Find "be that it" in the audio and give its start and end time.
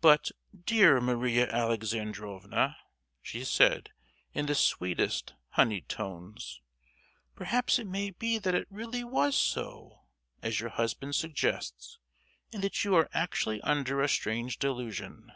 8.10-8.66